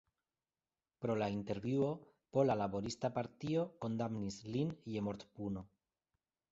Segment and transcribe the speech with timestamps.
[1.03, 1.91] Pro la intervjuo
[2.37, 5.67] Pola Laborista Partio kondamnis lin je mortpuno.